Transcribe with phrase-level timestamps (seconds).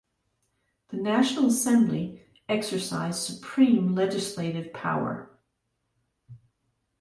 [0.89, 5.29] The National Assembly exercise supreme legislative power.